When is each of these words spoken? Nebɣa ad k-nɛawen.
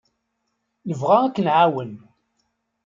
Nebɣa 0.87 1.17
ad 1.23 1.31
k-nɛawen. 1.35 1.93